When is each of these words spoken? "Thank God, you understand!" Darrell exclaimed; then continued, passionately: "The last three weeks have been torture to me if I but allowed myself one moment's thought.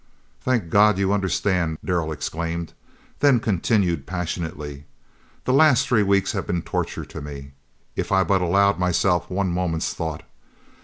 "Thank 0.41 0.71
God, 0.71 0.97
you 0.97 1.13
understand!" 1.13 1.77
Darrell 1.85 2.11
exclaimed; 2.11 2.73
then 3.19 3.39
continued, 3.39 4.07
passionately: 4.07 4.85
"The 5.45 5.53
last 5.53 5.87
three 5.87 6.01
weeks 6.01 6.31
have 6.31 6.47
been 6.47 6.63
torture 6.63 7.05
to 7.05 7.21
me 7.21 7.51
if 7.95 8.11
I 8.11 8.23
but 8.23 8.41
allowed 8.41 8.79
myself 8.79 9.29
one 9.29 9.51
moment's 9.51 9.93
thought. 9.93 10.23